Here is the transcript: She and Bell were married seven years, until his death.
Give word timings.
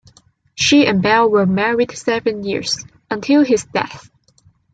She 0.55 0.87
and 0.87 1.03
Bell 1.03 1.29
were 1.29 1.45
married 1.45 1.91
seven 1.95 2.43
years, 2.43 2.83
until 3.11 3.43
his 3.45 3.65
death. 3.65 4.09